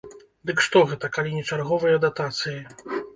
Дык 0.49 0.61
што 0.67 0.79
гэта, 0.93 1.09
калі 1.17 1.33
не 1.35 1.43
чарговыя 1.49 1.99
датацыі? 2.07 2.57